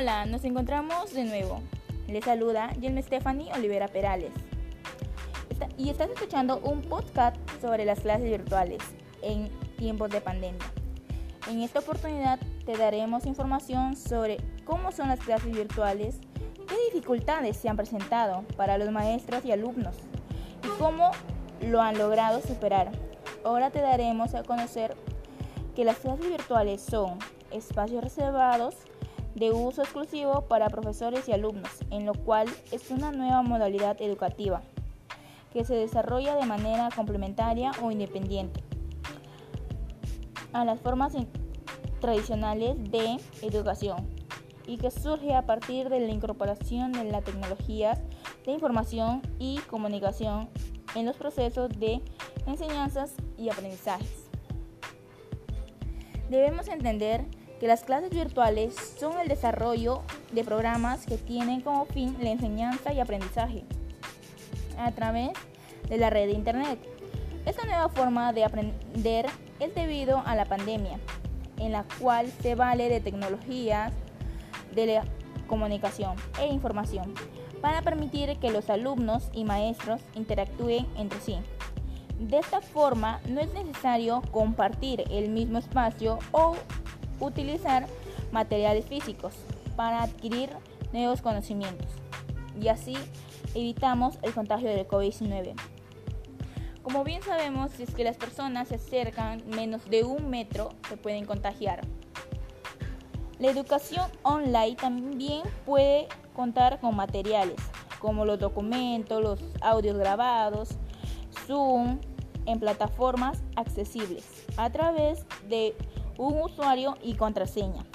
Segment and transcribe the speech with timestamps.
[0.00, 1.60] Hola, nos encontramos de nuevo.
[2.06, 4.30] Les saluda Yelme Stephanie Olivera Perales.
[5.76, 8.78] y estás escuchando un podcast sobre las clases virtuales
[9.22, 10.64] en tiempos de pandemia.
[11.50, 16.20] En esta oportunidad te daremos información sobre cómo son las clases virtuales,
[16.68, 19.96] qué dificultades se han presentado para los maestros y alumnos
[20.62, 21.10] y cómo
[21.60, 22.92] lo han logrado superar.
[23.44, 24.96] Ahora te daremos a conocer
[25.74, 27.18] que las clases virtuales son
[27.50, 28.76] espacios reservados
[29.38, 34.62] de uso exclusivo para profesores y alumnos, en lo cual es una nueva modalidad educativa
[35.52, 38.62] que se desarrolla de manera complementaria o independiente
[40.52, 41.14] a las formas
[42.00, 44.08] tradicionales de educación
[44.66, 47.94] y que surge a partir de la incorporación de la tecnología
[48.44, 50.48] de información y comunicación
[50.94, 52.02] en los procesos de
[52.46, 54.28] enseñanzas y aprendizajes.
[56.28, 57.24] Debemos entender
[57.60, 62.92] que las clases virtuales son el desarrollo de programas que tienen como fin la enseñanza
[62.92, 63.64] y aprendizaje
[64.78, 65.30] a través
[65.88, 66.78] de la red de Internet.
[67.46, 69.26] Esta nueva forma de aprender
[69.58, 70.98] es debido a la pandemia,
[71.58, 73.92] en la cual se vale de tecnologías
[74.74, 75.04] de la
[75.46, 77.14] comunicación e información
[77.60, 81.36] para permitir que los alumnos y maestros interactúen entre sí.
[82.20, 86.56] De esta forma no es necesario compartir el mismo espacio o
[87.20, 87.86] utilizar
[88.32, 89.34] materiales físicos
[89.76, 90.50] para adquirir
[90.92, 91.88] nuevos conocimientos
[92.60, 92.96] y así
[93.54, 95.54] evitamos el contagio del COVID-19.
[96.82, 100.96] Como bien sabemos, si es que las personas se acercan menos de un metro, se
[100.96, 101.82] pueden contagiar.
[103.38, 107.56] La educación online también puede contar con materiales
[108.00, 110.70] como los documentos, los audios grabados,
[111.46, 112.00] Zoom,
[112.46, 114.24] en plataformas accesibles
[114.56, 115.74] a través de
[116.18, 117.86] un usuario y contraseña.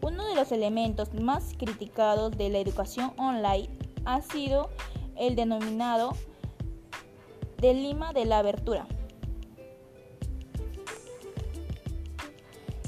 [0.00, 3.68] Uno de los elementos más criticados de la educación online
[4.04, 4.70] ha sido
[5.16, 6.14] el denominado
[7.58, 8.86] de lima de la abertura.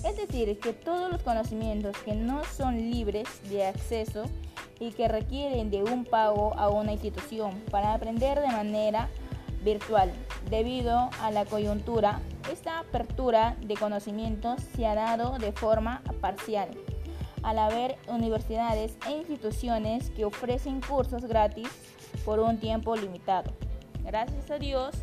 [0.05, 4.25] Es decir, que todos los conocimientos que no son libres de acceso
[4.79, 9.11] y que requieren de un pago a una institución para aprender de manera
[9.63, 10.13] virtual.
[10.49, 16.71] Debido a la coyuntura, esta apertura de conocimientos se ha dado de forma parcial,
[17.43, 21.69] al haber universidades e instituciones que ofrecen cursos gratis
[22.25, 23.53] por un tiempo limitado.
[24.05, 24.95] Gracias a Dios,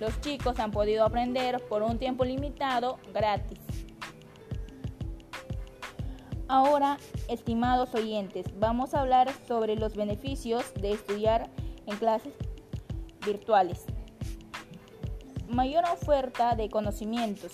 [0.00, 3.58] los chicos han podido aprender por un tiempo limitado gratis.
[6.50, 6.96] Ahora,
[7.28, 11.50] estimados oyentes, vamos a hablar sobre los beneficios de estudiar
[11.86, 12.32] en clases
[13.24, 13.84] virtuales
[15.48, 17.52] mayor oferta de conocimientos.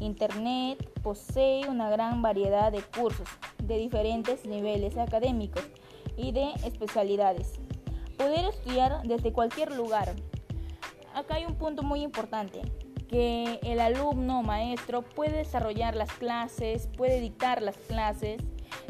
[0.00, 3.28] Internet posee una gran variedad de cursos
[3.62, 5.62] de diferentes niveles académicos
[6.16, 7.54] y de especialidades.
[8.16, 10.14] Poder estudiar desde cualquier lugar.
[11.14, 12.62] Acá hay un punto muy importante,
[13.08, 18.40] que el alumno maestro puede desarrollar las clases, puede dictar las clases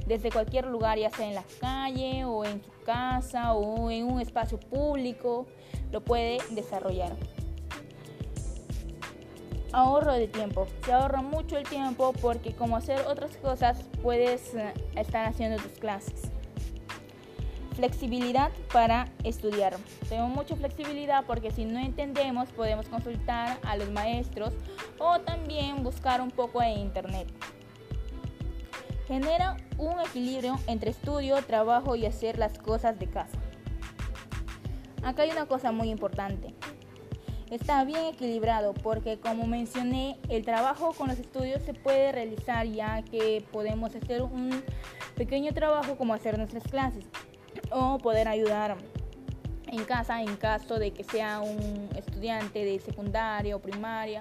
[0.07, 4.21] desde cualquier lugar, ya sea en la calle o en su casa o en un
[4.21, 5.47] espacio público,
[5.91, 7.17] lo puede desarrollar.
[9.73, 10.67] Ahorro de tiempo.
[10.85, 15.79] Se ahorra mucho el tiempo porque como hacer otras cosas puedes eh, estar haciendo tus
[15.79, 16.33] clases.
[17.77, 19.77] Flexibilidad para estudiar.
[20.09, 24.53] Tenemos mucha flexibilidad porque si no entendemos podemos consultar a los maestros
[24.99, 27.29] o también buscar un poco en internet.
[29.07, 33.39] Genera un equilibrio entre estudio, trabajo y hacer las cosas de casa.
[35.05, 36.55] Acá hay una cosa muy importante
[37.51, 43.03] está bien equilibrado porque como mencioné, el trabajo con los estudios se puede realizar ya
[43.03, 44.63] que podemos hacer un
[45.17, 47.05] pequeño trabajo como hacer nuestras clases
[47.71, 48.77] o poder ayudar
[49.67, 54.21] en casa en caso de que sea un estudiante de secundaria o primaria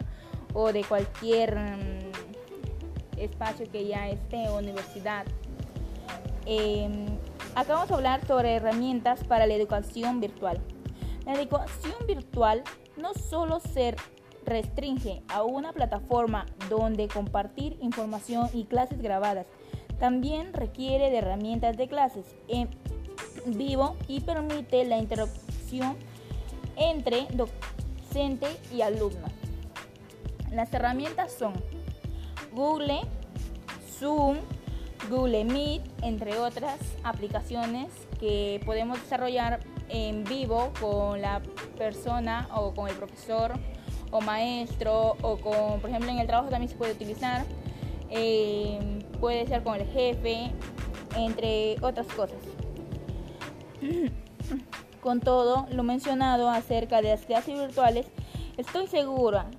[0.54, 5.26] o de cualquier mm, espacio que ya esté o universidad.
[6.46, 7.06] Em,
[7.56, 10.60] acá vamos a hablar sobre herramientas para la educación virtual.
[11.26, 12.64] La educación virtual
[13.00, 13.96] no solo se
[14.46, 19.48] restringe a una plataforma donde compartir información y clases grabadas,
[20.00, 22.70] también requiere de herramientas de clases en
[23.46, 25.98] vivo y permite la interacción
[26.78, 29.28] entre docente y alumno.
[30.52, 31.54] Las herramientas son
[32.54, 33.02] Google,
[34.00, 34.38] Zoom,
[35.10, 41.42] Google Meet, entre otras aplicaciones que podemos desarrollar en vivo con la
[41.78, 43.54] persona o con el profesor
[44.12, 47.46] o maestro o con, por ejemplo, en el trabajo también se puede utilizar.
[48.10, 48.80] Eh,
[49.20, 50.52] puede ser con el jefe
[51.16, 52.38] entre otras cosas.
[55.02, 58.08] Con todo lo mencionado acerca de las clases virtuales,
[58.58, 59.50] estoy segura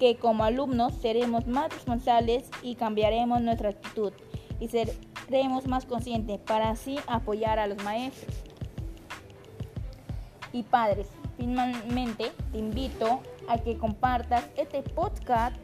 [0.00, 4.12] que como alumnos seremos más responsables y cambiaremos nuestra actitud
[4.58, 8.49] y seremos más conscientes para así apoyar a los maestros.
[10.52, 15.56] Y padres, finalmente te invito a que compartas este podcast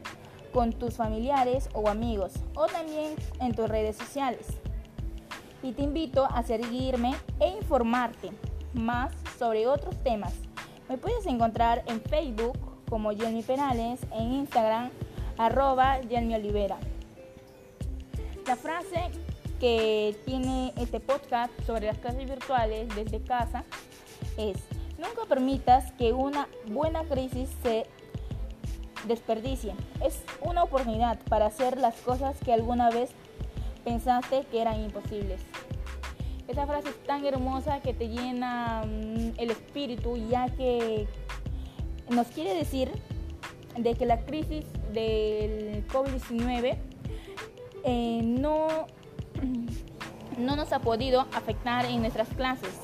[0.53, 4.47] con tus familiares o amigos o también en tus redes sociales.
[5.61, 8.31] Y te invito a seguirme e informarte
[8.73, 10.33] más sobre otros temas.
[10.89, 12.57] Me puedes encontrar en Facebook
[12.89, 14.89] como Jenny Perales, en Instagram
[15.37, 16.77] arroba Jenny Olivera.
[18.47, 19.09] La frase
[19.59, 23.63] que tiene este podcast sobre las clases virtuales desde casa
[24.37, 24.57] es,
[24.97, 27.85] nunca permitas que una buena crisis se
[29.07, 29.73] desperdicie.
[30.03, 33.11] Es una oportunidad para hacer las cosas que alguna vez
[33.83, 35.41] pensaste que eran imposibles.
[36.47, 41.07] Esa frase es tan hermosa que te llena mm, el espíritu ya que
[42.09, 42.89] nos quiere decir
[43.77, 46.77] de que la crisis del COVID-19
[47.83, 48.87] eh, no,
[50.37, 52.79] no nos ha podido afectar en nuestras clases,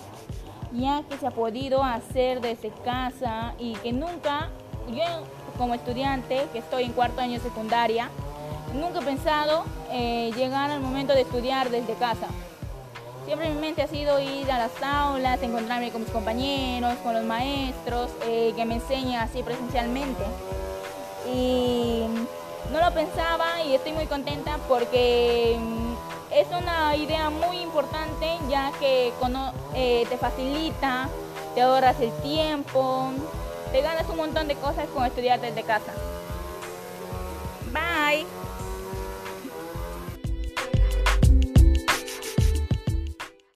[0.74, 4.50] ya que se ha podido hacer desde casa y que nunca,
[4.90, 5.04] yo
[5.58, 8.10] como estudiante que estoy en cuarto año de secundaria,
[8.74, 12.28] nunca he pensado eh, llegar al momento de estudiar desde casa.
[13.26, 17.24] Siempre mi mente ha sido ir a las aulas, encontrarme con mis compañeros, con los
[17.24, 20.24] maestros, eh, que me enseñen así presencialmente.
[21.34, 22.04] Y
[22.72, 25.93] no lo pensaba y estoy muy contenta porque mm,
[26.36, 29.14] es una idea muy importante ya que
[29.76, 31.10] eh, te facilita,
[31.54, 33.12] te ahorras el tiempo,
[33.72, 35.94] te ganas un montón de cosas con estudiar desde casa.
[37.72, 38.43] Bye.